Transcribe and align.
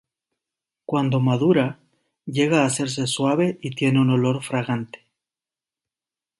Cuando 0.83 1.19
madura, 1.19 1.77
llega 2.25 2.63
a 2.63 2.65
hacerse 2.65 3.05
suave 3.05 3.59
y 3.61 3.75
tiene 3.75 4.01
un 4.01 4.09
olor 4.09 4.41
fragante. 4.41 5.05